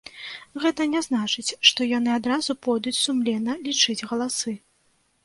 [0.61, 4.57] Гэта не значыць, што яны адразу пойдуць сумленна лічыць галасы.